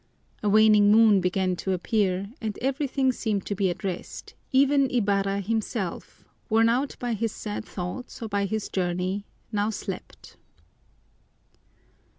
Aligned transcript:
A 0.41 0.49
waning 0.49 0.91
moon 0.91 1.21
began 1.21 1.55
to 1.57 1.73
appear, 1.73 2.31
and 2.41 2.57
everything 2.57 3.11
seemed 3.11 3.45
to 3.45 3.53
be 3.53 3.69
at 3.69 3.83
rest; 3.83 4.33
even 4.51 4.89
Ibarra 4.89 5.41
himself, 5.41 6.23
worn 6.49 6.69
out 6.69 6.95
by 6.97 7.13
his 7.13 7.31
sad 7.31 7.65
thoughts 7.65 8.19
or 8.19 8.27
by 8.27 8.45
his 8.45 8.67
journey, 8.67 9.27
now 9.51 9.69
slept. 9.69 10.37